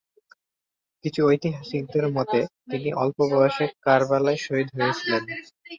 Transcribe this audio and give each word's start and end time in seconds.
কিছু 1.05 1.19
ঐতিহাসিকদের 1.27 2.05
মতে 2.09 2.39
তিনি 2.71 2.89
অল্প 3.01 3.17
বয়সে 3.31 3.65
কারবালায় 3.85 4.39
শহীদ 4.45 4.67
হয়েছিলেন। 4.75 5.23